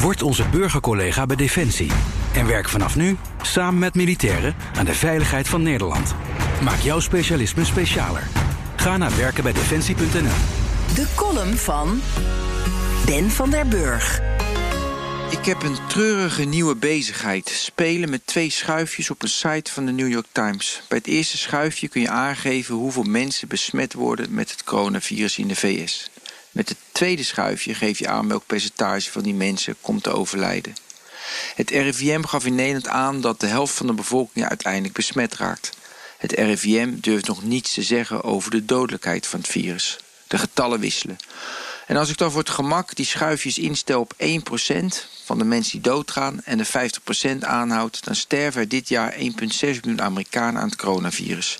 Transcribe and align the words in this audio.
Word 0.00 0.22
onze 0.22 0.48
burgercollega 0.48 1.26
bij 1.26 1.36
Defensie. 1.36 1.90
En 2.34 2.46
werk 2.46 2.68
vanaf 2.68 2.96
nu 2.96 3.16
samen 3.42 3.78
met 3.78 3.94
militairen 3.94 4.54
aan 4.78 4.84
de 4.84 4.94
veiligheid 4.94 5.48
van 5.48 5.62
Nederland. 5.62 6.14
Maak 6.62 6.78
jouw 6.78 7.00
specialisme 7.00 7.64
specialer. 7.64 8.28
Ga 8.76 8.96
naar 8.96 9.16
werkenbijdefensie.nl. 9.16 10.34
De 10.94 11.06
column 11.14 11.56
van 11.56 12.00
Ben 13.06 13.30
van 13.30 13.50
der 13.50 13.68
Burg. 13.68 14.20
Ik 15.30 15.44
heb 15.44 15.62
een 15.62 15.76
treurige 15.88 16.44
nieuwe 16.44 16.76
bezigheid. 16.76 17.48
Spelen 17.48 18.10
met 18.10 18.26
twee 18.26 18.50
schuifjes 18.50 19.10
op 19.10 19.22
een 19.22 19.28
site 19.28 19.72
van 19.72 19.86
de 19.86 19.92
New 19.92 20.08
York 20.08 20.26
Times. 20.32 20.82
Bij 20.88 20.98
het 20.98 21.06
eerste 21.06 21.38
schuifje 21.38 21.88
kun 21.88 22.00
je 22.00 22.08
aangeven 22.08 22.74
hoeveel 22.74 23.02
mensen 23.02 23.48
besmet 23.48 23.92
worden 23.92 24.34
met 24.34 24.50
het 24.50 24.64
coronavirus 24.64 25.38
in 25.38 25.48
de 25.48 25.56
VS. 25.56 26.10
Met 26.50 26.68
het 26.68 26.78
tweede 27.00 27.22
schuifje 27.22 27.74
geef 27.74 27.98
je 27.98 28.08
aan 28.08 28.28
welk 28.28 28.46
percentage 28.46 29.10
van 29.10 29.22
die 29.22 29.34
mensen 29.34 29.76
komt 29.80 30.02
te 30.02 30.10
overlijden. 30.10 30.74
Het 31.54 31.70
RIVM 31.70 32.22
gaf 32.22 32.44
in 32.44 32.54
Nederland 32.54 32.88
aan 32.88 33.20
dat 33.20 33.40
de 33.40 33.46
helft 33.46 33.74
van 33.74 33.86
de 33.86 33.92
bevolking 33.92 34.48
uiteindelijk 34.48 34.94
besmet 34.94 35.34
raakt. 35.34 35.70
Het 36.18 36.32
RIVM 36.32 37.00
durft 37.00 37.26
nog 37.26 37.42
niets 37.42 37.74
te 37.74 37.82
zeggen 37.82 38.24
over 38.24 38.50
de 38.50 38.64
dodelijkheid 38.64 39.26
van 39.26 39.40
het 39.40 39.48
virus. 39.48 39.98
De 40.26 40.38
getallen 40.38 40.80
wisselen. 40.80 41.16
En 41.86 41.96
als 41.96 42.10
ik 42.10 42.16
dan 42.16 42.30
voor 42.30 42.40
het 42.40 42.50
gemak 42.50 42.94
die 42.94 43.06
schuifjes 43.06 43.58
instel 43.58 44.00
op 44.00 44.14
1% 44.18 44.26
van 45.24 45.38
de 45.38 45.44
mensen 45.44 45.72
die 45.72 45.90
doodgaan 45.90 46.40
en 46.44 46.58
de 46.58 46.66
50% 46.66 47.38
aanhoudt, 47.40 48.04
dan 48.04 48.14
sterven 48.14 48.60
er 48.60 48.68
dit 48.68 48.88
jaar 48.88 49.12
1,6 49.12 49.18
miljoen 49.20 50.02
Amerikanen 50.02 50.60
aan 50.60 50.68
het 50.68 50.80
coronavirus. 50.80 51.58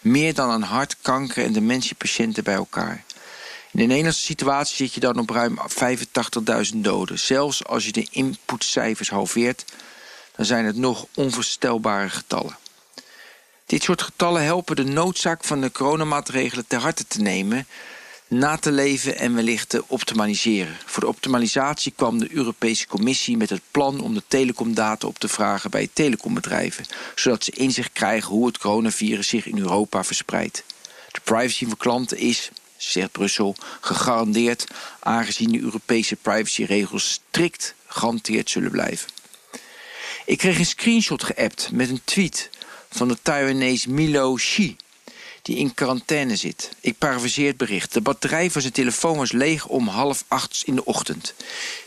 Meer 0.00 0.34
dan 0.34 0.50
aan 0.50 0.62
hart, 0.62 0.96
kanker 1.02 1.44
en 1.44 1.52
dementiepatiënten 1.52 2.44
bij 2.44 2.54
elkaar. 2.54 3.04
In 3.72 3.78
de 3.78 3.86
Nederlandse 3.86 4.22
situatie 4.22 4.76
zit 4.76 4.94
je 4.94 5.00
dan 5.00 5.18
op 5.18 5.30
ruim 5.30 5.58
85.000 6.72 6.76
doden. 6.76 7.18
Zelfs 7.18 7.64
als 7.64 7.84
je 7.84 7.92
de 7.92 8.06
inputcijfers 8.10 9.10
halveert, 9.10 9.64
dan 10.36 10.44
zijn 10.44 10.64
het 10.64 10.76
nog 10.76 11.06
onvoorstelbare 11.14 12.08
getallen. 12.08 12.58
Dit 13.66 13.82
soort 13.82 14.02
getallen 14.02 14.44
helpen 14.44 14.76
de 14.76 14.84
noodzaak 14.84 15.44
van 15.44 15.60
de 15.60 15.72
coronamaatregelen 15.72 16.66
ter 16.66 16.80
harte 16.80 17.06
te 17.06 17.20
nemen, 17.20 17.66
na 18.28 18.56
te 18.56 18.72
leven 18.72 19.18
en 19.18 19.34
wellicht 19.34 19.68
te 19.68 19.84
optimaliseren. 19.86 20.76
Voor 20.86 21.02
de 21.02 21.08
optimalisatie 21.08 21.92
kwam 21.96 22.18
de 22.18 22.32
Europese 22.32 22.86
Commissie 22.86 23.36
met 23.36 23.50
het 23.50 23.62
plan 23.70 24.00
om 24.00 24.14
de 24.14 24.22
telecomdata 24.28 25.06
op 25.06 25.18
te 25.18 25.28
vragen 25.28 25.70
bij 25.70 25.88
telecombedrijven, 25.92 26.84
zodat 27.14 27.44
ze 27.44 27.50
inzicht 27.50 27.92
krijgen 27.92 28.30
hoe 28.30 28.46
het 28.46 28.58
coronavirus 28.58 29.28
zich 29.28 29.46
in 29.46 29.58
Europa 29.58 30.04
verspreidt. 30.04 30.64
De 31.12 31.20
privacy 31.20 31.66
van 31.66 31.76
klanten 31.76 32.18
is, 32.18 32.50
zegt 32.90 33.12
Brussel, 33.12 33.56
gegarandeerd, 33.80 34.66
aangezien 34.98 35.52
de 35.52 35.60
Europese 35.60 36.16
privacyregels 36.16 37.10
strikt 37.10 37.74
gehanteerd 37.86 38.50
zullen 38.50 38.70
blijven. 38.70 39.08
Ik 40.24 40.38
kreeg 40.38 40.58
een 40.58 40.66
screenshot 40.66 41.24
geappt 41.24 41.72
met 41.72 41.88
een 41.88 42.00
tweet 42.04 42.50
van 42.90 43.08
de 43.08 43.18
Taiwanese 43.22 43.90
Milo 43.90 44.34
Xi, 44.34 44.76
die 45.42 45.56
in 45.56 45.74
quarantaine 45.74 46.36
zit. 46.36 46.70
Ik 46.80 46.98
parafraseer 46.98 47.46
het 47.46 47.56
bericht. 47.56 47.92
De 47.92 48.00
batterij 48.00 48.50
van 48.50 48.60
zijn 48.60 48.72
telefoon 48.72 49.16
was 49.16 49.32
leeg 49.32 49.66
om 49.66 49.88
half 49.88 50.24
acht 50.28 50.62
in 50.64 50.74
de 50.74 50.84
ochtend. 50.84 51.34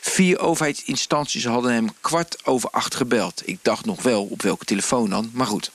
Vier 0.01 0.39
overheidsinstanties 0.39 1.45
hadden 1.45 1.71
hem 1.71 1.89
kwart 2.01 2.45
over 2.45 2.69
acht 2.69 2.95
gebeld. 2.95 3.41
Ik 3.45 3.59
dacht 3.61 3.85
nog 3.85 4.01
wel 4.01 4.23
op 4.23 4.41
welke 4.41 4.65
telefoon 4.65 5.09
dan, 5.09 5.29
maar 5.33 5.47
goed. 5.47 5.71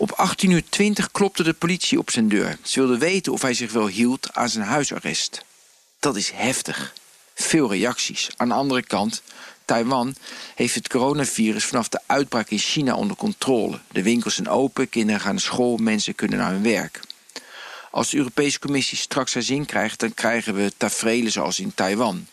Op 0.00 0.28
18.20 0.44 0.48
uur 0.48 0.62
20 0.68 1.10
klopte 1.10 1.42
de 1.42 1.52
politie 1.52 1.98
op 1.98 2.10
zijn 2.10 2.28
deur. 2.28 2.58
Ze 2.62 2.80
wilden 2.80 2.98
weten 2.98 3.32
of 3.32 3.42
hij 3.42 3.54
zich 3.54 3.72
wel 3.72 3.86
hield 3.86 4.32
aan 4.32 4.48
zijn 4.48 4.64
huisarrest. 4.64 5.44
Dat 5.98 6.16
is 6.16 6.30
heftig. 6.30 6.94
Veel 7.34 7.70
reacties. 7.70 8.28
Aan 8.36 8.48
de 8.48 8.54
andere 8.54 8.82
kant, 8.82 9.22
Taiwan 9.64 10.14
heeft 10.54 10.74
het 10.74 10.88
coronavirus 10.88 11.64
vanaf 11.64 11.88
de 11.88 12.00
uitbraak 12.06 12.50
in 12.50 12.58
China 12.58 12.94
onder 12.94 13.16
controle. 13.16 13.80
De 13.92 14.02
winkels 14.02 14.34
zijn 14.34 14.48
open, 14.48 14.88
kinderen 14.88 15.20
gaan 15.20 15.32
naar 15.32 15.40
school, 15.40 15.76
mensen 15.76 16.14
kunnen 16.14 16.38
naar 16.38 16.50
hun 16.50 16.62
werk. 16.62 17.00
Als 17.90 18.10
de 18.10 18.16
Europese 18.16 18.58
Commissie 18.58 18.98
straks 18.98 19.34
haar 19.34 19.42
zin 19.42 19.66
krijgt, 19.66 20.00
dan 20.00 20.14
krijgen 20.14 20.54
we 20.54 20.72
tafereelen 20.76 21.32
zoals 21.32 21.60
in 21.60 21.74
Taiwan. 21.74 22.26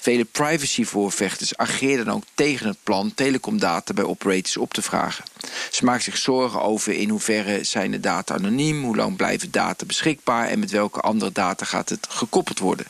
Vele 0.00 0.24
privacyvoorvechters 0.24 1.56
ageerden 1.56 2.14
ook 2.14 2.22
tegen 2.34 2.66
het 2.68 2.78
plan 2.82 3.14
telecomdata 3.14 3.94
bij 3.94 4.04
operators 4.04 4.56
op 4.56 4.74
te 4.74 4.82
vragen. 4.82 5.24
Ze 5.70 5.84
maken 5.84 6.02
zich 6.02 6.16
zorgen 6.16 6.62
over 6.62 6.92
in 6.92 7.08
hoeverre 7.08 7.64
zijn 7.64 7.90
de 7.90 8.00
data 8.00 8.34
anoniem, 8.34 8.84
hoe 8.84 8.96
lang 8.96 9.16
blijven 9.16 9.50
data 9.50 9.86
beschikbaar 9.86 10.48
en 10.48 10.58
met 10.58 10.70
welke 10.70 11.00
andere 11.00 11.32
data 11.32 11.64
gaat 11.64 11.88
het 11.88 12.06
gekoppeld 12.08 12.58
worden. 12.58 12.86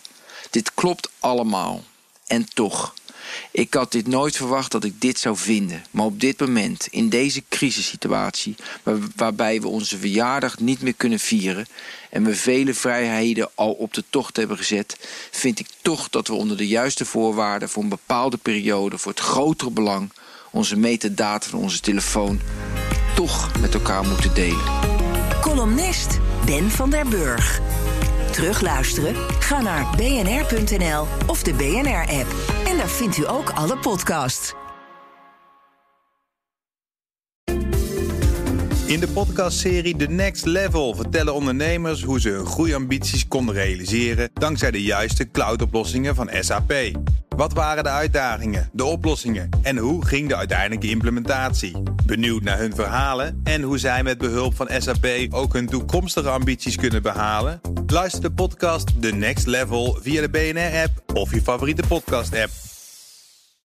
Dit 0.50 0.74
klopt 0.74 1.10
allemaal. 1.18 1.84
En 2.28 2.46
toch, 2.54 2.94
ik 3.50 3.74
had 3.74 3.92
dit 3.92 4.06
nooit 4.06 4.36
verwacht 4.36 4.72
dat 4.72 4.84
ik 4.84 5.00
dit 5.00 5.18
zou 5.18 5.36
vinden. 5.36 5.84
Maar 5.90 6.04
op 6.04 6.20
dit 6.20 6.40
moment, 6.40 6.86
in 6.90 7.08
deze 7.08 7.42
crisissituatie, 7.48 8.54
waarbij 9.16 9.60
we 9.60 9.68
onze 9.68 9.98
verjaardag 9.98 10.58
niet 10.58 10.82
meer 10.82 10.94
kunnen 10.94 11.18
vieren 11.18 11.66
en 12.10 12.24
we 12.24 12.34
vele 12.34 12.74
vrijheden 12.74 13.50
al 13.54 13.72
op 13.72 13.94
de 13.94 14.04
tocht 14.10 14.36
hebben 14.36 14.56
gezet, 14.56 14.96
vind 15.30 15.58
ik 15.58 15.68
toch 15.82 16.08
dat 16.08 16.28
we 16.28 16.34
onder 16.34 16.56
de 16.56 16.66
juiste 16.66 17.04
voorwaarden 17.04 17.68
voor 17.68 17.82
een 17.82 17.88
bepaalde 17.88 18.36
periode, 18.36 18.98
voor 18.98 19.12
het 19.12 19.20
grotere 19.20 19.70
belang, 19.70 20.12
onze 20.50 20.76
metadata 20.76 21.48
van 21.48 21.58
onze 21.58 21.80
telefoon 21.80 22.40
toch 23.14 23.58
met 23.60 23.74
elkaar 23.74 24.04
moeten 24.04 24.34
delen. 24.34 24.64
Columnist 25.40 26.18
Ben 26.44 26.70
van 26.70 26.90
der 26.90 27.08
Burg. 27.08 27.60
Terugluisteren? 28.38 29.14
Ga 29.40 29.60
naar 29.60 29.96
bnr.nl 29.96 31.06
of 31.26 31.42
de 31.42 31.54
BNR-app. 31.54 32.26
En 32.66 32.76
daar 32.76 32.88
vindt 32.88 33.16
u 33.16 33.28
ook 33.28 33.50
alle 33.50 33.78
podcasts. 33.78 34.54
In 38.86 39.00
de 39.00 39.08
podcastserie 39.14 39.96
The 39.96 40.06
Next 40.06 40.44
Level 40.44 40.94
vertellen 40.94 41.34
ondernemers 41.34 42.02
hoe 42.02 42.20
ze 42.20 42.28
hun 42.28 42.46
groeiambities 42.46 43.28
konden 43.28 43.54
realiseren 43.54 44.30
dankzij 44.34 44.70
de 44.70 44.82
juiste 44.82 45.30
cloudoplossingen 45.30 46.14
van 46.14 46.30
SAP. 46.40 46.72
Wat 47.38 47.52
waren 47.52 47.84
de 47.84 47.90
uitdagingen, 47.90 48.68
de 48.72 48.84
oplossingen 48.84 49.48
en 49.62 49.76
hoe 49.76 50.06
ging 50.06 50.28
de 50.28 50.36
uiteindelijke 50.36 50.88
implementatie? 50.88 51.82
Benieuwd 52.06 52.42
naar 52.42 52.58
hun 52.58 52.74
verhalen 52.74 53.40
en 53.44 53.62
hoe 53.62 53.78
zij 53.78 54.02
met 54.02 54.18
behulp 54.18 54.54
van 54.54 54.68
SAP 54.78 55.06
ook 55.30 55.52
hun 55.52 55.66
toekomstige 55.66 56.28
ambities 56.28 56.76
kunnen 56.76 57.02
behalen? 57.02 57.60
Luister 57.86 58.22
de 58.22 58.32
podcast 58.32 59.02
The 59.02 59.10
Next 59.10 59.46
Level 59.46 59.98
via 60.00 60.20
de 60.20 60.28
BNR-app 60.28 61.16
of 61.16 61.34
je 61.34 61.42
favoriete 61.42 61.82
podcast-app. 61.88 62.77